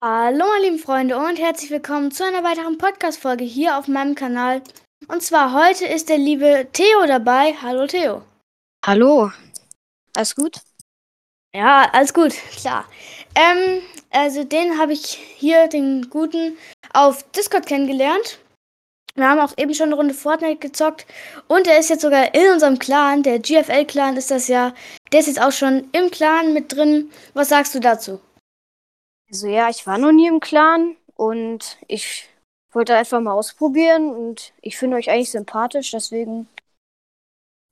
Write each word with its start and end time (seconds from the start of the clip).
Hallo, 0.00 0.44
meine 0.46 0.66
lieben 0.66 0.78
Freunde, 0.78 1.18
und 1.18 1.40
herzlich 1.40 1.72
willkommen 1.72 2.12
zu 2.12 2.24
einer 2.24 2.44
weiteren 2.44 2.78
Podcast-Folge 2.78 3.42
hier 3.42 3.76
auf 3.76 3.88
meinem 3.88 4.14
Kanal. 4.14 4.62
Und 5.08 5.24
zwar 5.24 5.52
heute 5.52 5.86
ist 5.86 6.08
der 6.08 6.18
liebe 6.18 6.68
Theo 6.72 7.04
dabei. 7.04 7.56
Hallo, 7.60 7.84
Theo. 7.88 8.22
Hallo. 8.86 9.32
Alles 10.14 10.36
gut? 10.36 10.60
Ja, 11.52 11.90
alles 11.92 12.14
gut, 12.14 12.32
klar. 12.60 12.84
Ähm, 13.34 13.82
also 14.10 14.44
den 14.44 14.78
habe 14.78 14.92
ich 14.92 15.18
hier, 15.36 15.66
den 15.66 16.08
guten, 16.08 16.56
auf 16.92 17.24
Discord 17.32 17.66
kennengelernt. 17.66 18.38
Wir 19.16 19.28
haben 19.28 19.40
auch 19.40 19.54
eben 19.56 19.74
schon 19.74 19.86
eine 19.86 19.96
Runde 19.96 20.14
Fortnite 20.14 20.60
gezockt. 20.60 21.06
Und 21.48 21.66
er 21.66 21.80
ist 21.80 21.90
jetzt 21.90 22.02
sogar 22.02 22.36
in 22.36 22.52
unserem 22.52 22.78
Clan, 22.78 23.24
der 23.24 23.40
GFL-Clan 23.40 24.16
ist 24.16 24.30
das 24.30 24.46
ja. 24.46 24.74
Der 25.10 25.18
ist 25.18 25.26
jetzt 25.26 25.42
auch 25.42 25.50
schon 25.50 25.88
im 25.90 26.08
Clan 26.12 26.52
mit 26.52 26.72
drin. 26.72 27.10
Was 27.34 27.48
sagst 27.48 27.74
du 27.74 27.80
dazu? 27.80 28.20
Also 29.30 29.46
ja, 29.46 29.68
ich 29.68 29.86
war 29.86 29.98
noch 29.98 30.12
nie 30.12 30.26
im 30.26 30.40
Clan 30.40 30.96
und 31.14 31.76
ich 31.86 32.28
wollte 32.72 32.96
einfach 32.96 33.20
mal 33.20 33.32
ausprobieren 33.32 34.10
und 34.10 34.52
ich 34.62 34.78
finde 34.78 34.96
euch 34.96 35.10
eigentlich 35.10 35.30
sympathisch, 35.30 35.90
deswegen 35.90 36.48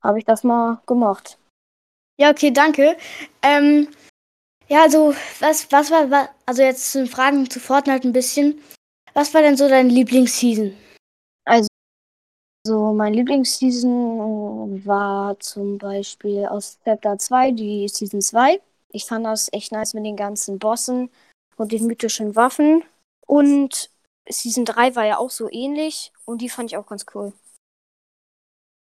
habe 0.02 0.18
ich 0.18 0.24
das 0.24 0.44
mal 0.44 0.80
gemacht. 0.86 1.38
Ja, 2.18 2.30
okay, 2.30 2.50
danke. 2.50 2.96
Ähm, 3.42 3.88
ja, 4.68 4.82
also, 4.82 5.14
was, 5.40 5.70
was 5.70 5.90
war, 5.90 6.10
was, 6.10 6.28
also 6.44 6.62
jetzt 6.62 6.92
zu 6.92 6.98
den 6.98 7.08
Fragen 7.08 7.48
zu 7.48 7.60
Fortnite 7.60 8.06
ein 8.08 8.12
bisschen. 8.12 8.60
Was 9.14 9.32
war 9.32 9.42
denn 9.42 9.56
so 9.56 9.68
dein 9.68 9.88
Lieblingsseason? 9.88 10.76
Also, 11.44 11.68
so 12.66 12.92
mein 12.92 13.14
Lieblingsseason 13.14 14.84
war 14.84 15.38
zum 15.40 15.78
Beispiel 15.78 16.46
aus 16.46 16.78
Chapter 16.84 17.18
2, 17.18 17.52
die 17.52 17.88
Season 17.88 18.20
2. 18.20 18.60
Ich 18.90 19.04
fand 19.04 19.24
das 19.24 19.52
echt 19.52 19.72
nice 19.72 19.94
mit 19.94 20.04
den 20.04 20.16
ganzen 20.16 20.58
Bossen 20.58 21.10
und 21.56 21.72
den 21.72 21.86
mythischen 21.86 22.36
Waffen. 22.36 22.84
Und 23.26 23.90
Season 24.28 24.64
3 24.64 24.94
war 24.94 25.04
ja 25.04 25.18
auch 25.18 25.30
so 25.30 25.50
ähnlich 25.50 26.12
und 26.24 26.42
die 26.42 26.48
fand 26.48 26.70
ich 26.70 26.76
auch 26.76 26.86
ganz 26.86 27.06
cool. 27.14 27.32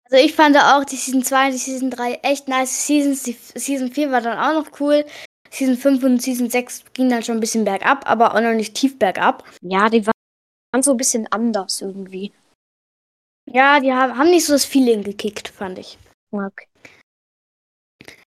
Also 0.04 0.24
ich 0.24 0.34
fand 0.34 0.56
auch 0.56 0.84
die 0.84 0.96
Season 0.96 1.22
2 1.22 1.46
und 1.46 1.52
die 1.52 1.58
Season 1.58 1.90
3 1.90 2.14
echt 2.22 2.48
nice 2.48 2.86
Seasons. 2.86 3.22
Die 3.22 3.36
Season 3.54 3.92
4 3.92 4.10
war 4.10 4.20
dann 4.20 4.38
auch 4.38 4.64
noch 4.64 4.80
cool. 4.80 5.04
Season 5.50 5.76
5 5.76 6.02
und 6.02 6.22
Season 6.22 6.50
6 6.50 6.84
ging 6.92 7.08
dann 7.08 7.22
schon 7.22 7.36
ein 7.36 7.40
bisschen 7.40 7.64
bergab, 7.64 8.08
aber 8.08 8.34
auch 8.34 8.40
noch 8.40 8.54
nicht 8.54 8.74
tief 8.74 8.98
bergab. 8.98 9.44
Ja, 9.62 9.88
die 9.88 10.06
waren 10.06 10.82
so 10.82 10.92
ein 10.92 10.96
bisschen 10.96 11.26
anders 11.28 11.80
irgendwie. 11.80 12.32
Ja, 13.46 13.80
die 13.80 13.92
haben 13.92 14.30
nicht 14.30 14.46
so 14.46 14.52
das 14.52 14.64
Feeling 14.64 15.02
gekickt, 15.02 15.48
fand 15.48 15.78
ich. 15.78 15.98
Okay. 16.30 16.66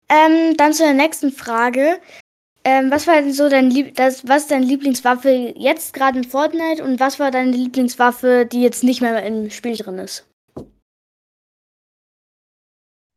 Ähm, 0.09 0.58
dann 0.58 0.73
zu 0.73 0.84
der 0.84 0.94
nächsten 0.94 1.31
Frage. 1.31 2.00
Ähm, 2.66 2.89
was 2.92 3.08
war 3.08 3.16
denn 3.16 3.33
so 3.33 3.50
dein 3.50 3.69
Lieb 3.69 3.95
das, 3.95 4.25
was 4.25 4.47
deine 4.47 4.66
Lieblingswaffe 4.66 5.53
jetzt 5.58 5.94
gerade 5.94 6.19
in 6.19 6.23
Fortnite 6.23 6.81
und 6.81 7.00
was 7.00 7.19
war 7.19 7.30
deine 7.30 7.52
Lieblingswaffe, 7.52 8.45
die 8.50 8.61
jetzt 8.61 8.83
nicht 8.83 9.02
mehr 9.02 9.22
im 9.25 9.50
Spiel 9.50 9.75
drin 9.75 10.00
ist? 10.00 10.25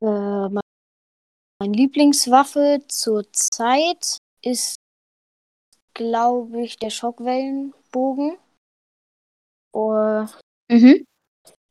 Äh, 0.02 0.48
meine 1.58 1.72
Lieblingswaffe 1.72 2.82
zurzeit 2.88 4.18
ist, 4.42 4.76
glaube 5.94 6.62
ich, 6.62 6.76
der 6.78 6.90
Schockwellenbogen. 6.90 8.36
Uh, 9.74 10.26
mhm. 10.70 11.06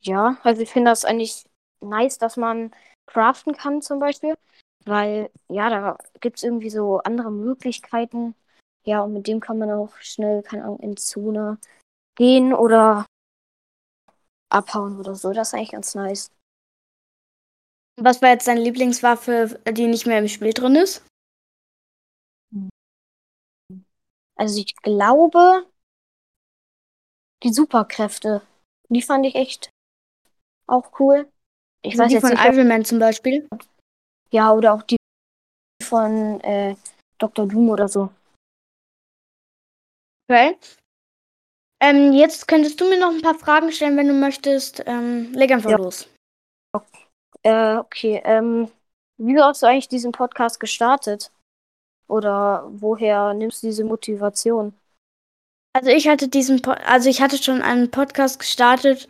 Ja, 0.01 0.37
also 0.43 0.61
ich 0.61 0.69
finde 0.69 0.91
das 0.91 1.05
eigentlich 1.05 1.43
nice, 1.81 2.17
dass 2.17 2.37
man 2.37 2.71
craften 3.05 3.53
kann 3.53 3.81
zum 3.81 3.99
Beispiel. 3.99 4.35
Weil, 4.85 5.31
ja, 5.49 5.69
da 5.69 5.97
gibt 6.21 6.37
es 6.37 6.43
irgendwie 6.43 6.69
so 6.69 6.99
andere 6.99 7.31
Möglichkeiten. 7.31 8.35
Ja, 8.85 9.01
und 9.01 9.13
mit 9.13 9.27
dem 9.27 9.39
kann 9.39 9.57
man 9.57 9.71
auch 9.71 9.95
schnell, 9.97 10.43
keine 10.43 10.63
Ahnung, 10.63 10.79
in 10.79 10.95
Zone 10.95 11.57
gehen 12.15 12.53
oder 12.53 13.05
abhauen 14.49 14.99
oder 14.99 15.15
so. 15.15 15.33
Das 15.33 15.49
ist 15.49 15.53
eigentlich 15.55 15.71
ganz 15.71 15.95
nice. 15.95 16.31
Was 17.99 18.21
war 18.21 18.29
jetzt 18.29 18.47
deine 18.47 18.61
Lieblingswaffe, 18.61 19.59
die 19.71 19.87
nicht 19.87 20.05
mehr 20.05 20.19
im 20.19 20.27
Spiel 20.27 20.53
drin 20.53 20.75
ist? 20.75 21.03
Also 24.37 24.59
ich 24.59 24.75
glaube, 24.75 25.65
die 27.43 27.53
Superkräfte, 27.53 28.41
die 28.89 29.01
fand 29.01 29.25
ich 29.25 29.35
echt 29.35 29.69
auch 30.67 30.99
cool. 30.99 31.31
Ich 31.81 31.93
also 31.93 32.03
weiß 32.03 32.09
die 32.09 32.13
jetzt 32.15 32.21
von 32.21 32.31
nicht, 32.31 32.43
Iron 32.43 32.67
Man 32.67 32.83
zum 32.83 32.99
Beispiel. 32.99 33.47
Ja, 34.35 34.51
oder 34.51 34.73
auch 34.73 34.81
die 34.81 34.97
von 35.81 36.41
äh, 36.41 36.75
Dr. 37.19 37.47
Doom 37.47 37.69
oder 37.69 37.87
so. 37.87 38.09
Okay. 40.29 40.57
Ähm, 41.81 42.11
jetzt 42.11 42.45
könntest 42.45 42.81
du 42.81 42.89
mir 42.89 42.99
noch 42.99 43.11
ein 43.11 43.21
paar 43.21 43.39
Fragen 43.39 43.71
stellen, 43.71 43.95
wenn 43.95 44.09
du 44.09 44.13
möchtest. 44.13 44.83
Ähm, 44.87 45.31
leg 45.31 45.51
einfach 45.51 45.69
ja. 45.69 45.77
los. 45.77 46.09
Okay. 46.75 47.05
Äh, 47.43 47.77
okay. 47.77 48.21
Ähm, 48.25 48.69
wie 49.17 49.39
hast 49.39 49.63
du 49.63 49.67
eigentlich 49.67 49.87
diesen 49.87 50.11
Podcast 50.11 50.59
gestartet? 50.59 51.31
Oder 52.09 52.67
woher 52.67 53.33
nimmst 53.33 53.63
du 53.63 53.67
diese 53.67 53.85
Motivation? 53.85 54.73
Also 55.71 55.91
ich 55.91 56.09
hatte 56.09 56.27
diesen, 56.27 56.61
po 56.61 56.71
also 56.71 57.09
ich 57.09 57.21
hatte 57.21 57.37
schon 57.37 57.61
einen 57.61 57.89
Podcast 57.89 58.39
gestartet, 58.39 59.07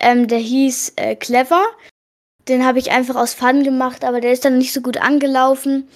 ähm, 0.00 0.26
der 0.26 0.38
hieß 0.38 0.94
äh, 0.96 1.16
Clever. 1.16 1.66
Den 2.48 2.64
habe 2.64 2.78
ich 2.78 2.90
einfach 2.90 3.16
aus 3.16 3.34
Fun 3.34 3.64
gemacht, 3.64 4.04
aber 4.04 4.20
der 4.20 4.32
ist 4.32 4.44
dann 4.44 4.58
nicht 4.58 4.72
so 4.72 4.80
gut 4.80 4.98
angelaufen. 4.98 5.88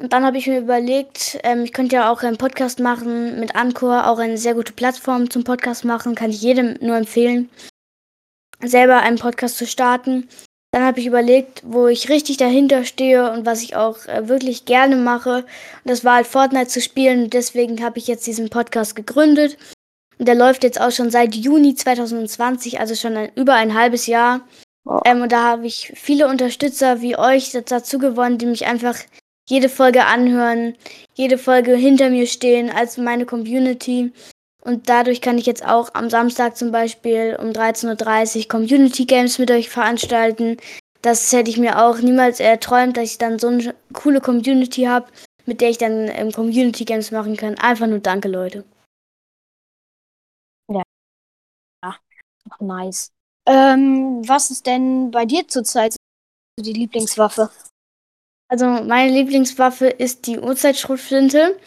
Und 0.00 0.12
dann 0.12 0.24
habe 0.24 0.38
ich 0.38 0.46
mir 0.46 0.60
überlegt, 0.60 1.38
ähm, 1.42 1.64
ich 1.64 1.72
könnte 1.72 1.96
ja 1.96 2.12
auch 2.12 2.22
einen 2.22 2.36
Podcast 2.36 2.78
machen 2.78 3.40
mit 3.40 3.56
Anchor, 3.56 4.06
auch 4.06 4.18
eine 4.18 4.38
sehr 4.38 4.54
gute 4.54 4.72
Plattform 4.72 5.28
zum 5.28 5.42
Podcast 5.42 5.84
machen, 5.84 6.14
kann 6.14 6.30
ich 6.30 6.40
jedem 6.40 6.76
nur 6.80 6.96
empfehlen, 6.96 7.50
selber 8.62 9.00
einen 9.00 9.18
Podcast 9.18 9.58
zu 9.58 9.66
starten. 9.66 10.28
Dann 10.70 10.84
habe 10.84 11.00
ich 11.00 11.06
überlegt, 11.06 11.62
wo 11.64 11.88
ich 11.88 12.10
richtig 12.10 12.36
dahinter 12.36 12.84
stehe 12.84 13.32
und 13.32 13.46
was 13.46 13.62
ich 13.62 13.74
auch 13.74 14.06
äh, 14.06 14.28
wirklich 14.28 14.66
gerne 14.66 14.96
mache. 14.96 15.38
Und 15.38 15.46
das 15.86 16.04
war 16.04 16.16
halt 16.16 16.26
Fortnite 16.26 16.68
zu 16.68 16.80
spielen. 16.80 17.24
Und 17.24 17.34
deswegen 17.34 17.82
habe 17.82 17.98
ich 17.98 18.06
jetzt 18.06 18.26
diesen 18.26 18.50
Podcast 18.50 18.94
gegründet. 18.94 19.56
Und 20.18 20.28
der 20.28 20.34
läuft 20.34 20.64
jetzt 20.64 20.80
auch 20.80 20.90
schon 20.90 21.10
seit 21.10 21.34
Juni 21.34 21.74
2020, 21.74 22.80
also 22.80 22.94
schon 22.94 23.16
ein, 23.16 23.30
über 23.34 23.54
ein 23.54 23.74
halbes 23.74 24.06
Jahr. 24.06 24.42
Ähm, 25.04 25.22
und 25.22 25.32
da 25.32 25.44
habe 25.44 25.66
ich 25.66 25.92
viele 25.94 26.28
Unterstützer 26.28 27.00
wie 27.00 27.18
euch 27.18 27.52
dazu 27.52 27.98
gewonnen, 27.98 28.38
die 28.38 28.46
mich 28.46 28.66
einfach 28.66 28.96
jede 29.48 29.68
Folge 29.68 30.04
anhören, 30.04 30.76
jede 31.14 31.38
Folge 31.38 31.74
hinter 31.74 32.10
mir 32.10 32.26
stehen 32.26 32.70
als 32.70 32.96
meine 32.96 33.26
Community. 33.26 34.12
Und 34.62 34.88
dadurch 34.88 35.20
kann 35.20 35.38
ich 35.38 35.46
jetzt 35.46 35.64
auch 35.64 35.94
am 35.94 36.10
Samstag 36.10 36.56
zum 36.56 36.72
Beispiel 36.72 37.36
um 37.40 37.48
13.30 37.50 38.38
Uhr 38.40 38.48
Community 38.48 39.04
Games 39.06 39.38
mit 39.38 39.50
euch 39.50 39.68
veranstalten. 39.68 40.58
Das 41.00 41.32
hätte 41.32 41.50
ich 41.50 41.58
mir 41.58 41.82
auch 41.82 41.98
niemals 41.98 42.40
erträumt, 42.40 42.96
dass 42.96 43.12
ich 43.12 43.18
dann 43.18 43.38
so 43.38 43.48
eine 43.48 43.74
coole 43.92 44.20
Community 44.20 44.82
habe, 44.82 45.06
mit 45.46 45.60
der 45.60 45.70
ich 45.70 45.78
dann 45.78 46.08
ähm, 46.08 46.32
Community 46.32 46.84
Games 46.84 47.10
machen 47.10 47.36
kann. 47.36 47.56
Einfach 47.56 47.86
nur 47.86 48.00
danke, 48.00 48.28
Leute. 48.28 48.64
Ja. 50.68 50.82
Ja, 51.82 51.94
nice. 52.60 53.10
Ähm, 53.48 54.28
was 54.28 54.50
ist 54.50 54.66
denn 54.66 55.10
bei 55.10 55.24
dir 55.24 55.48
zurzeit 55.48 55.96
die 56.60 56.74
Lieblingswaffe? 56.74 57.50
Also 58.48 58.66
meine 58.66 59.10
Lieblingswaffe 59.10 59.86
ist 59.88 60.26
die 60.26 60.38
Uhrzeitschrotflinte. 60.38 61.58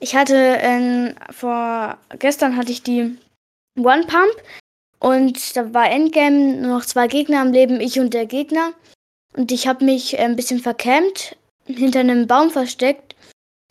Ich 0.00 0.16
hatte 0.16 0.34
ähm, 0.34 1.14
vor 1.30 1.98
gestern 2.18 2.56
hatte 2.56 2.72
ich 2.72 2.82
die 2.82 3.16
One 3.78 4.04
Pump 4.06 4.34
und 4.98 5.56
da 5.56 5.72
war 5.72 5.90
Endgame 5.90 6.56
nur 6.56 6.78
noch 6.78 6.84
zwei 6.84 7.06
Gegner 7.06 7.40
am 7.40 7.52
Leben, 7.52 7.80
ich 7.80 8.00
und 8.00 8.14
der 8.14 8.26
Gegner. 8.26 8.72
Und 9.36 9.52
ich 9.52 9.68
habe 9.68 9.84
mich 9.84 10.14
äh, 10.14 10.22
ein 10.22 10.34
bisschen 10.34 10.58
verkämmt, 10.58 11.36
hinter 11.66 12.00
einem 12.00 12.26
Baum 12.26 12.50
versteckt. 12.50 13.14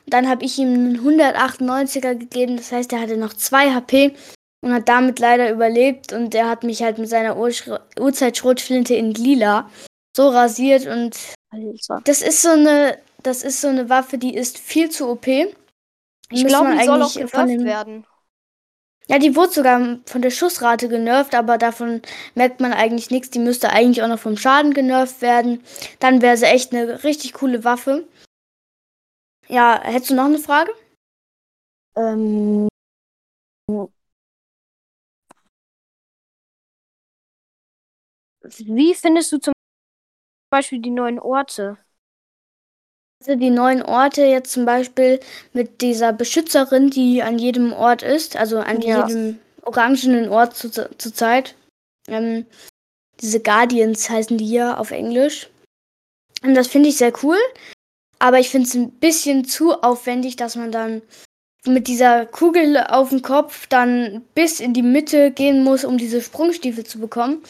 Dann 0.06 0.30
habe 0.30 0.46
ich 0.46 0.58
ihm 0.58 0.74
einen 0.74 1.00
198er 1.00 2.16
gegeben, 2.16 2.56
das 2.56 2.72
heißt, 2.72 2.94
er 2.94 3.02
hatte 3.02 3.18
noch 3.18 3.34
zwei 3.34 3.74
HP 3.74 4.16
und 4.62 4.74
hat 4.74 4.90
damit 4.90 5.20
leider 5.20 5.52
überlebt 5.52 6.14
und 6.14 6.34
er 6.36 6.50
hat 6.50 6.64
mich 6.64 6.82
halt 6.82 6.98
mit 6.98 7.10
seiner 7.10 7.38
Uhrzeitschrotflinte 7.38 8.96
in 8.96 9.14
lila 9.14 9.70
so 10.16 10.30
rasiert 10.30 10.88
und 10.88 11.16
das 12.04 12.22
ist 12.22 12.42
so 12.42 12.50
eine 12.50 12.98
das 13.24 13.44
ist 13.44 13.62
so 13.62 13.68
eine 13.68 13.90
Waffe, 13.90 14.18
die 14.18 14.36
ist 14.36 14.58
viel 14.58 14.90
zu 14.90 15.10
OP. 15.10 15.28
Ich 15.28 16.46
glaube, 16.46 16.78
die 16.78 16.86
soll 16.86 17.02
auch 17.02 17.14
genervt 17.14 17.66
werden. 17.66 18.06
Ja, 19.10 19.20
die 19.20 19.36
wurde 19.36 19.54
sogar 19.54 20.00
von 20.06 20.22
der 20.22 20.32
Schussrate 20.32 20.90
genervt, 20.90 21.34
aber 21.34 21.58
davon 21.58 22.02
merkt 22.36 22.60
man 22.60 22.74
eigentlich 22.74 23.10
nichts. 23.10 23.30
Die 23.30 23.40
müsste 23.40 23.70
eigentlich 23.70 24.04
auch 24.04 24.10
noch 24.10 24.20
vom 24.20 24.36
Schaden 24.36 24.74
genervt 24.74 25.22
werden. 25.22 25.64
Dann 26.00 26.22
wäre 26.22 26.36
sie 26.36 26.46
echt 26.46 26.74
eine 26.74 27.04
richtig 27.04 27.34
coole 27.34 27.64
Waffe. 27.64 28.06
Ja, 29.48 29.80
hättest 29.82 30.12
du 30.12 30.16
noch 30.16 30.26
eine 30.26 30.40
Frage? 30.40 30.72
Ähm, 31.96 32.68
Wie 38.44 38.94
findest 38.94 39.32
du 39.32 39.40
zum 39.40 39.54
Beispiel 40.50 40.80
die 40.80 40.92
neuen 40.92 41.20
Orte? 41.20 41.78
Also 43.20 43.36
die 43.36 43.50
neuen 43.50 43.82
Orte 43.82 44.24
jetzt 44.26 44.52
zum 44.52 44.66
Beispiel 44.66 45.20
mit 45.54 45.82
dieser 45.82 46.14
Beschützerin, 46.14 46.90
die 46.90 47.24
an 47.24 47.40
jedem 47.40 47.74
Ort 47.74 48.04
ist, 48.04 48.36
also 48.36 48.60
an 48.60 48.82
Ja. 48.82 49.08
jedem 49.08 49.40
orangenen 49.64 50.30
Ort 50.30 50.56
zu, 50.56 50.70
zur 50.70 51.14
Zeit. 51.14 51.56
Ähm, 52.08 52.46
diese 53.20 53.42
Guardians 53.42 54.10
heißen 54.10 54.38
die 54.38 54.46
hier 54.46 54.80
auf 54.80 54.92
Englisch. 54.92 55.50
Und 56.44 56.54
das 56.54 56.68
finde 56.68 56.90
ich 56.90 56.98
sehr 56.98 57.12
cool. 57.24 57.38
Aber 58.20 58.40
ich 58.40 58.50
finde 58.50 58.68
es 58.68 58.76
ein 58.76 58.92
bisschen 58.92 59.46
zu 59.46 59.74
aufwendig, 59.84 60.36
dass 60.36 60.56
man 60.56 60.72
dann 60.72 61.02
mit 61.66 61.88
dieser 61.88 62.26
Kugel 62.26 62.78
auf 62.78 63.10
dem 63.10 63.22
Kopf 63.22 63.68
dann 63.68 64.24
bis 64.36 64.60
in 64.60 64.74
die 64.74 64.84
Mitte 64.84 65.32
gehen 65.32 65.64
muss, 65.64 65.84
um 65.84 65.98
diese 65.98 66.22
Sprungstiefel 66.22 66.86
zu 66.86 67.00
bekommen. 67.00 67.44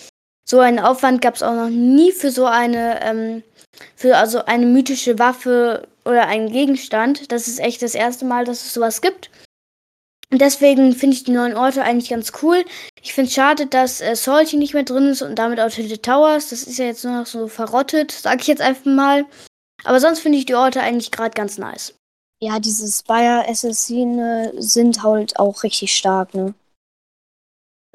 So 0.50 0.60
einen 0.60 0.80
Aufwand 0.80 1.22
gab 1.22 1.36
es 1.36 1.44
auch 1.44 1.54
noch 1.54 1.70
nie 1.70 2.14
für 2.14 2.32
so 2.32 2.46
eine, 2.46 3.02
ähm, 3.04 3.44
für 3.96 4.16
also 4.16 4.46
eine 4.46 4.66
mythische 4.66 5.20
Waffe 5.20 5.88
oder 6.06 6.28
einen 6.28 6.52
Gegenstand. 6.52 7.32
Das 7.34 7.50
ist 7.50 7.60
echt 7.60 7.82
das 7.82 7.96
erste 7.96 8.24
Mal, 8.24 8.46
dass 8.46 8.64
es 8.64 8.74
sowas 8.74 9.02
gibt. 9.02 9.30
Und 10.32 10.40
deswegen 10.40 10.94
finde 10.94 11.16
ich 11.16 11.26
die 11.26 11.32
neuen 11.32 11.56
Orte 11.56 11.84
eigentlich 11.84 12.10
ganz 12.10 12.32
cool. 12.42 12.64
Ich 13.02 13.14
finde 13.14 13.28
es 13.28 13.34
schade, 13.36 13.68
dass 13.68 14.00
äh, 14.00 14.16
Salty 14.16 14.56
nicht 14.56 14.74
mehr 14.74 14.84
drin 14.84 15.10
ist 15.10 15.22
und 15.22 15.36
damit 15.36 15.60
auch 15.60 15.70
Tilted 15.70 16.04
Towers. 16.04 16.50
Das 16.50 16.64
ist 16.64 16.78
ja 16.78 16.86
jetzt 16.86 17.04
nur 17.04 17.14
noch 17.14 17.26
so 17.26 17.48
verrottet, 17.48 18.12
sag 18.12 18.42
ich 18.42 18.48
jetzt 18.48 18.62
einfach 18.62 18.86
mal. 18.86 19.26
Aber 19.84 20.00
sonst 20.00 20.20
finde 20.20 20.38
ich 20.38 20.46
die 20.46 20.56
Orte 20.56 20.82
eigentlich 20.82 21.12
gerade 21.12 21.36
ganz 21.36 21.58
nice. 21.58 21.94
Ja, 22.42 22.60
diese 22.60 22.88
Spire-Assassine 22.88 24.54
sind 24.58 25.04
halt 25.04 25.40
auch 25.40 25.64
richtig 25.64 25.94
stark, 25.94 26.34
ne? 26.34 26.54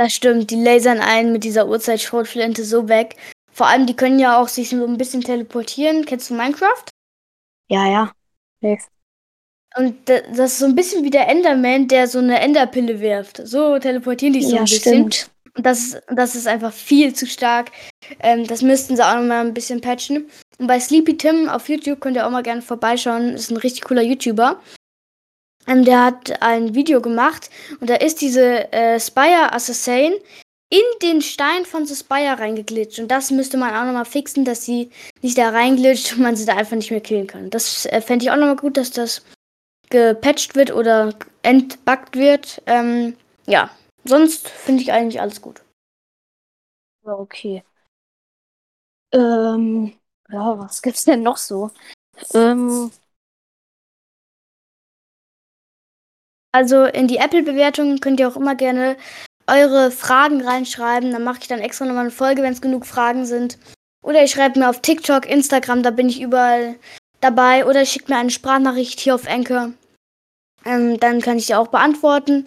Das 0.02 0.12
stimmt, 0.14 0.50
die 0.50 0.56
lasern 0.60 0.99
einen 0.99 1.31
mit 1.32 1.44
dieser 1.44 1.69
Uhrzeitschrotflinte 1.69 2.64
so 2.64 2.88
weg. 2.88 3.14
Vor 3.52 3.69
allem, 3.69 3.87
die 3.87 3.94
können 3.94 4.19
ja 4.19 4.37
auch 4.43 4.49
sich 4.49 4.70
so 4.70 4.84
ein 4.84 4.99
bisschen 4.99 5.20
teleportieren. 5.20 6.04
Kennst 6.04 6.28
du 6.28 6.34
Minecraft? 6.34 6.82
Ja, 7.70 7.87
ja. 7.87 8.12
Safe. 8.60 8.82
Und 9.76 10.08
da- 10.08 10.22
das 10.22 10.54
ist 10.54 10.58
so 10.58 10.64
ein 10.66 10.75
bisschen 10.75 11.04
wie 11.04 11.10
der 11.10 11.28
Enderman, 11.28 11.87
der 11.87 12.08
so 12.08 12.19
eine 12.19 12.40
Enderpille 12.40 12.99
wirft. 12.99 13.46
So 13.46 13.78
teleportieren 13.78 14.32
die 14.32 14.43
so 14.43 14.56
Ja, 14.56 14.62
ein 14.62 14.64
bisschen. 14.64 15.12
stimmt. 15.12 15.31
Und 15.56 15.64
das 15.66 15.78
ist, 15.84 16.02
das 16.10 16.34
ist 16.34 16.48
einfach 16.48 16.72
viel 16.72 17.14
zu 17.14 17.26
stark. 17.26 17.70
Ähm, 18.19 18.44
das 18.48 18.60
müssten 18.62 18.96
sie 18.96 19.06
auch 19.06 19.14
noch 19.14 19.22
mal 19.22 19.46
ein 19.46 19.55
bisschen 19.55 19.81
patchen. 19.81 20.28
Und 20.58 20.66
bei 20.66 20.81
Sleepy 20.81 21.16
Tim 21.16 21.48
auf 21.48 21.69
YouTube 21.69 22.00
könnt 22.00 22.16
ihr 22.16 22.26
auch 22.26 22.31
mal 22.32 22.43
gerne 22.43 22.62
vorbeischauen. 22.62 23.34
Ist 23.34 23.52
ein 23.52 23.56
richtig 23.56 23.84
cooler 23.84 24.02
YouTuber. 24.02 24.60
Ähm, 25.66 25.84
der 25.84 26.04
hat 26.04 26.42
ein 26.42 26.74
Video 26.74 27.00
gemacht 27.00 27.50
und 27.80 27.88
da 27.88 27.94
ist 27.96 28.20
diese 28.20 28.72
äh, 28.72 28.98
Spire 28.98 29.52
Assassin 29.52 30.14
in 30.70 30.80
den 31.02 31.20
Stein 31.20 31.66
von 31.66 31.84
The 31.84 31.94
Spire 31.94 32.38
reingeglitscht. 32.38 32.98
Und 32.98 33.08
das 33.08 33.30
müsste 33.30 33.58
man 33.58 33.74
auch 33.74 33.84
nochmal 33.84 34.06
fixen, 34.06 34.44
dass 34.44 34.64
sie 34.64 34.90
nicht 35.20 35.36
da 35.36 35.50
reinglitscht 35.50 36.14
und 36.14 36.22
man 36.22 36.34
sie 36.34 36.46
da 36.46 36.56
einfach 36.56 36.76
nicht 36.76 36.90
mehr 36.90 37.02
killen 37.02 37.26
kann. 37.26 37.50
Das 37.50 37.84
äh, 37.86 38.00
fände 38.00 38.24
ich 38.24 38.30
auch 38.30 38.36
nochmal 38.36 38.56
gut, 38.56 38.78
dass 38.78 38.90
das 38.90 39.22
gepatcht 39.90 40.56
wird 40.56 40.72
oder 40.72 41.14
entbuggt 41.42 42.16
wird. 42.16 42.62
Ähm, 42.64 43.16
ja, 43.46 43.70
sonst 44.04 44.48
finde 44.48 44.82
ich 44.82 44.92
eigentlich 44.92 45.20
alles 45.20 45.42
gut. 45.42 45.60
Okay. 47.04 47.62
Ähm, 49.12 49.92
ja, 50.30 50.58
was 50.58 50.80
gibt's 50.80 51.04
denn 51.04 51.22
noch 51.22 51.36
so? 51.36 51.70
Ähm, 52.32 52.90
Also 56.52 56.84
in 56.84 57.08
die 57.08 57.16
Apple-Bewertungen 57.16 58.00
könnt 58.00 58.20
ihr 58.20 58.28
auch 58.28 58.37
immer 58.37 58.54
gerne 58.54 58.96
eure 59.46 59.90
Fragen 59.90 60.43
reinschreiben. 60.43 61.10
Dann 61.10 61.25
mache 61.25 61.40
ich 61.40 61.49
dann 61.49 61.60
extra 61.60 61.87
nochmal 61.87 62.02
eine 62.02 62.10
Folge, 62.10 62.43
wenn 62.43 62.52
es 62.52 62.60
genug 62.60 62.87
Fragen 62.87 63.26
sind. 63.26 63.58
Oder 64.04 64.20
ihr 64.20 64.28
schreibt 64.28 64.56
mir 64.56 64.69
auf 64.69 64.82
TikTok, 64.82 65.26
Instagram, 65.26 65.82
da 65.82 65.90
bin 65.90 66.08
ich 66.08 66.20
überall 66.20 66.76
dabei. 67.20 67.66
Oder 67.66 67.87
schickt 67.87 68.08
mir 68.08 68.16
eine 68.16 68.31
Sprachnachricht 68.31 69.00
hier 69.00 69.14
auf 69.14 69.26
Anchor. 69.26 69.72
Ähm, 70.64 71.00
dann 71.00 71.20
kann 71.20 71.38
ich 71.38 71.46
die 71.46 71.54
auch 71.54 71.69
beantworten. 71.69 72.44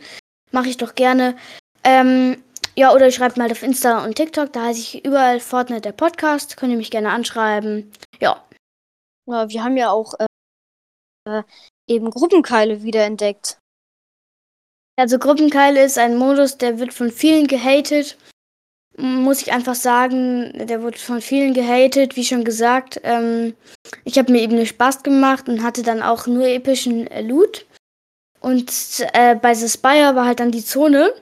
Mache 0.51 0.69
ich 0.69 0.77
doch 0.77 0.95
gerne. 0.95 1.35
Ähm, 1.83 2.43
ja, 2.75 2.93
oder 2.93 3.05
ihr 3.05 3.11
schreibt 3.11 3.37
mal 3.37 3.51
auf 3.51 3.63
Insta 3.63 4.03
und 4.03 4.15
TikTok. 4.15 4.53
Da 4.53 4.65
heiße 4.65 4.79
ich 4.79 5.05
überall 5.05 5.39
Fortnite 5.39 5.81
der 5.81 5.91
Podcast. 5.93 6.57
Könnt 6.57 6.71
ihr 6.71 6.77
mich 6.77 6.91
gerne 6.91 7.09
anschreiben. 7.09 7.91
Ja. 8.19 8.43
ja, 9.27 9.49
wir 9.49 9.63
haben 9.63 9.77
ja 9.77 9.89
auch 9.89 10.13
äh, 10.19 10.25
äh, 11.29 11.43
eben 11.87 12.09
Gruppenkeile 12.09 12.83
wiederentdeckt. 12.83 13.57
Also 14.97 15.19
Gruppenkeile 15.19 15.83
ist 15.83 15.97
ein 15.97 16.17
Modus, 16.17 16.57
der 16.57 16.79
wird 16.79 16.93
von 16.93 17.11
vielen 17.11 17.47
gehatet. 17.47 18.17
Muss 18.97 19.41
ich 19.41 19.51
einfach 19.51 19.75
sagen, 19.75 20.53
der 20.67 20.81
wird 20.81 20.97
von 20.97 21.19
vielen 21.19 21.53
gehatet, 21.53 22.15
wie 22.15 22.23
schon 22.23 22.45
gesagt. 22.45 23.01
Ähm, 23.03 23.55
ich 24.05 24.17
habe 24.17 24.31
mir 24.31 24.41
eben 24.41 24.55
einen 24.55 24.65
Spaß 24.65 25.03
gemacht 25.03 25.49
und 25.49 25.63
hatte 25.63 25.83
dann 25.83 26.01
auch 26.01 26.27
nur 26.27 26.45
epischen 26.45 27.07
äh, 27.07 27.21
Loot. 27.21 27.65
Und 28.39 28.71
äh, 29.13 29.35
bei 29.35 29.53
The 29.53 29.67
Spire 29.67 30.15
war 30.15 30.25
halt 30.25 30.39
dann 30.39 30.51
die 30.51 30.63
Zone. 30.63 31.13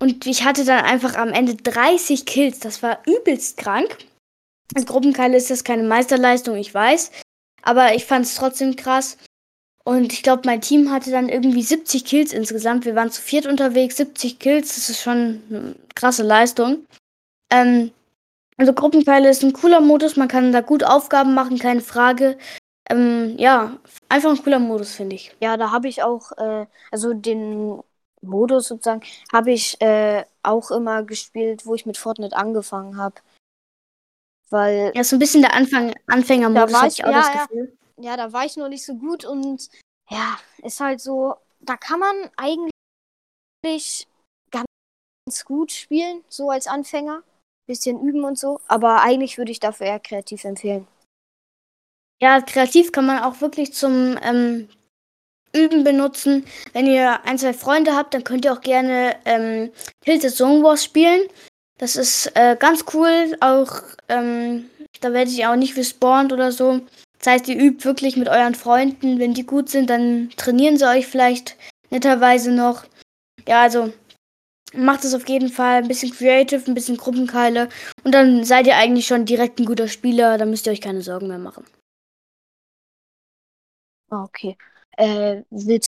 Und 0.00 0.26
ich 0.26 0.44
hatte 0.44 0.64
dann 0.64 0.84
einfach 0.84 1.14
am 1.14 1.28
Ende 1.28 1.54
30 1.54 2.26
Kills. 2.26 2.58
Das 2.58 2.82
war 2.82 3.02
übelst 3.06 3.56
krank. 3.56 3.98
Als 4.74 4.86
Gruppenkeile 4.86 5.36
ist 5.36 5.50
das 5.50 5.62
keine 5.62 5.82
Meisterleistung, 5.84 6.56
ich 6.56 6.72
weiß. 6.74 7.12
Aber 7.62 7.94
ich 7.94 8.04
fand 8.06 8.24
es 8.24 8.34
trotzdem 8.34 8.74
krass. 8.74 9.16
Und 9.84 10.12
ich 10.12 10.22
glaube, 10.22 10.42
mein 10.44 10.60
Team 10.60 10.90
hatte 10.90 11.10
dann 11.10 11.28
irgendwie 11.28 11.62
70 11.62 12.04
Kills 12.04 12.32
insgesamt. 12.32 12.84
Wir 12.84 12.94
waren 12.94 13.10
zu 13.10 13.20
viert 13.22 13.46
unterwegs, 13.46 13.96
70 13.96 14.38
Kills, 14.38 14.74
das 14.74 14.88
ist 14.90 15.00
schon 15.00 15.42
eine 15.50 15.74
krasse 15.94 16.22
Leistung. 16.22 16.86
Ähm, 17.50 17.90
also 18.56 18.74
Gruppenpfeile 18.74 19.30
ist 19.30 19.42
ein 19.42 19.54
cooler 19.54 19.80
Modus, 19.80 20.16
man 20.16 20.28
kann 20.28 20.52
da 20.52 20.60
gut 20.60 20.84
Aufgaben 20.84 21.34
machen, 21.34 21.58
keine 21.58 21.80
Frage. 21.80 22.36
Ähm, 22.90 23.36
ja, 23.38 23.78
einfach 24.08 24.30
ein 24.30 24.42
cooler 24.42 24.58
Modus, 24.58 24.92
finde 24.92 25.16
ich. 25.16 25.34
Ja, 25.40 25.56
da 25.56 25.70
habe 25.70 25.88
ich 25.88 26.02
auch, 26.02 26.32
äh, 26.36 26.66
also 26.90 27.14
den 27.14 27.80
Modus 28.20 28.68
sozusagen, 28.68 29.02
habe 29.32 29.52
ich 29.52 29.80
äh, 29.80 30.24
auch 30.42 30.70
immer 30.70 31.02
gespielt, 31.04 31.64
wo 31.64 31.74
ich 31.74 31.86
mit 31.86 31.96
Fortnite 31.96 32.36
angefangen 32.36 32.98
habe. 32.98 33.14
Weil, 34.50 34.92
Ja, 34.94 35.04
so 35.04 35.16
ein 35.16 35.20
bisschen 35.20 35.42
der 35.42 35.54
Anfang, 35.54 35.94
Anfängermodus, 36.06 36.72
Da 36.72 36.78
war 36.80 36.86
ich- 36.86 36.98
ich 36.98 37.04
auch 37.04 37.10
ja, 37.10 37.20
das. 37.20 37.32
Gefühl. 37.48 37.72
ja, 37.72 37.79
da 38.16 38.32
war 38.32 38.44
ich 38.44 38.56
noch 38.56 38.68
nicht 38.68 38.84
so 38.84 38.94
gut 38.94 39.24
und 39.24 39.68
ja, 40.10 40.38
ist 40.62 40.80
halt 40.80 41.00
so, 41.00 41.36
da 41.60 41.76
kann 41.76 42.00
man 42.00 42.30
eigentlich 42.36 42.70
ganz 44.50 45.44
gut 45.44 45.70
spielen, 45.72 46.24
so 46.28 46.50
als 46.50 46.66
Anfänger. 46.66 47.22
Bisschen 47.66 48.00
üben 48.00 48.24
und 48.24 48.36
so, 48.36 48.60
aber 48.66 49.02
eigentlich 49.02 49.38
würde 49.38 49.52
ich 49.52 49.60
dafür 49.60 49.86
eher 49.86 50.00
kreativ 50.00 50.42
empfehlen. 50.44 50.88
Ja, 52.20 52.40
kreativ 52.40 52.90
kann 52.90 53.06
man 53.06 53.22
auch 53.22 53.40
wirklich 53.40 53.72
zum 53.72 54.18
ähm, 54.22 54.68
Üben 55.52 55.84
benutzen. 55.84 56.44
Wenn 56.72 56.86
ihr 56.86 57.24
ein, 57.24 57.38
zwei 57.38 57.52
Freunde 57.52 57.94
habt, 57.94 58.12
dann 58.12 58.24
könnt 58.24 58.44
ihr 58.44 58.52
auch 58.52 58.60
gerne 58.60 59.16
ähm, 59.24 59.70
Tilted 60.04 60.34
Zone 60.34 60.62
Wars 60.64 60.84
spielen. 60.84 61.28
Das 61.78 61.96
ist 61.96 62.26
äh, 62.34 62.56
ganz 62.58 62.84
cool. 62.92 63.36
Auch 63.40 63.82
ähm, 64.08 64.68
da 65.00 65.12
werde 65.12 65.30
ich 65.30 65.46
auch 65.46 65.56
nicht 65.56 65.74
gespawnt 65.74 66.32
oder 66.32 66.52
so. 66.52 66.80
Das 67.20 67.34
heißt, 67.34 67.48
ihr 67.48 67.56
übt 67.56 67.84
wirklich 67.84 68.16
mit 68.16 68.28
euren 68.28 68.54
Freunden. 68.54 69.18
Wenn 69.18 69.34
die 69.34 69.44
gut 69.44 69.68
sind, 69.68 69.90
dann 69.90 70.30
trainieren 70.36 70.78
sie 70.78 70.88
euch 70.88 71.06
vielleicht 71.06 71.56
netterweise 71.90 72.50
noch. 72.50 72.84
Ja, 73.46 73.62
also 73.62 73.92
macht 74.72 75.04
es 75.04 75.14
auf 75.14 75.28
jeden 75.28 75.50
Fall 75.50 75.82
ein 75.82 75.88
bisschen 75.88 76.12
creative, 76.12 76.62
ein 76.66 76.74
bisschen 76.74 76.96
Gruppenkeile. 76.96 77.68
Und 78.04 78.12
dann 78.12 78.44
seid 78.44 78.66
ihr 78.66 78.76
eigentlich 78.76 79.06
schon 79.06 79.26
direkt 79.26 79.58
ein 79.58 79.66
guter 79.66 79.88
Spieler. 79.88 80.38
Da 80.38 80.46
müsst 80.46 80.66
ihr 80.66 80.72
euch 80.72 80.80
keine 80.80 81.02
Sorgen 81.02 81.28
mehr 81.28 81.38
machen. 81.38 81.64
Ah, 84.10 84.24
Okay. 84.24 84.56
Äh, 84.96 85.44
willst 85.50 85.88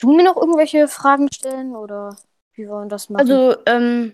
du 0.00 0.12
mir 0.12 0.24
noch 0.24 0.36
irgendwelche 0.36 0.88
Fragen 0.88 1.28
stellen 1.32 1.76
oder 1.76 2.16
wie 2.54 2.68
wollen 2.68 2.86
wir 2.86 2.90
das 2.90 3.10
machen? 3.10 3.20
Also, 3.20 3.56
ähm, 3.66 4.12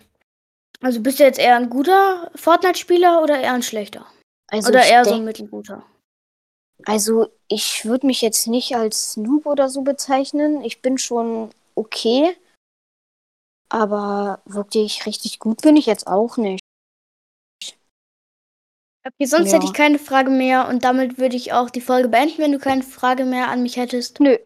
also 0.83 1.01
bist 1.01 1.21
du 1.21 1.25
jetzt 1.25 1.39
eher 1.39 1.57
ein 1.57 1.71
guter 1.71 2.31
Fortnite-Spieler 2.35 3.23
oder 3.23 3.41
eher 3.41 3.55
ein 3.55 3.63
schlechter? 3.63 4.07
Also 4.49 4.71
oder 4.71 4.85
eher 4.85 5.05
so 5.05 5.15
ein 5.15 5.25
mittelguter? 5.25 5.85
Also 6.85 7.29
ich 7.49 7.85
würde 7.85 8.07
mich 8.07 8.21
jetzt 8.23 8.47
nicht 8.47 8.77
als 8.77 9.17
Noob 9.17 9.47
oder 9.47 9.69
so 9.69 9.83
bezeichnen. 9.83 10.63
Ich 10.63 10.83
bin 10.83 10.99
schon 10.99 11.51
okay. 11.75 12.37
Aber 13.69 14.41
wirklich 14.45 15.07
richtig 15.07 15.39
gut 15.39 15.63
bin 15.63 15.77
ich 15.77 15.87
jetzt 15.87 16.07
auch 16.07 16.37
nicht. 16.37 16.61
Okay, 19.07 19.27
sonst 19.27 19.49
Ja. 19.49 19.55
hätte 19.55 19.67
ich 19.67 19.73
keine 19.73 19.99
Frage 20.01 20.31
mehr 20.31 20.69
und 20.69 20.83
damit 20.83 21.19
würde 21.19 21.37
ich 21.37 21.53
auch 21.53 21.71
die 21.71 21.81
Folge 21.81 22.09
beenden, 22.09 22.39
wenn 22.39 22.53
du 22.53 22.59
keine 22.59 22.83
Frage 22.83 23.25
mehr 23.25 23.49
an 23.49 23.63
mich 23.63 23.77
hättest. 23.77 24.19
Nö. 24.21 24.37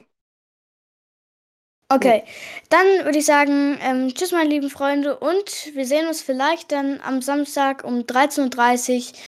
Okay, 1.92 2.22
dann 2.68 2.86
würde 3.04 3.18
ich 3.18 3.26
sagen, 3.26 3.76
ähm, 3.80 4.14
tschüss 4.14 4.30
meine 4.30 4.48
lieben 4.48 4.70
Freunde 4.70 5.18
und 5.18 5.74
wir 5.74 5.84
sehen 5.84 6.06
uns 6.06 6.22
vielleicht 6.22 6.70
dann 6.70 7.00
am 7.00 7.20
Samstag 7.20 7.82
um 7.82 8.06
13.30 8.06 9.12
Uhr 9.12 9.18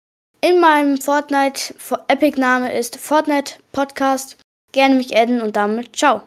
in 0.42 0.58
meinem 0.60 0.98
Fortnite, 0.98 1.74
Epic-Name 2.08 2.72
ist 2.72 2.96
Fortnite 2.96 3.54
Podcast. 3.70 4.36
Gerne 4.72 4.96
mich 4.96 5.16
adden 5.16 5.40
und 5.40 5.54
damit 5.56 5.96
ciao. 5.96 6.22